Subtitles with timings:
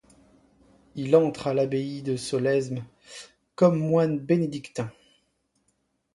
[0.95, 2.83] Il entre à l'abbaye de Solesmes
[3.53, 4.91] comme moine bénédictin.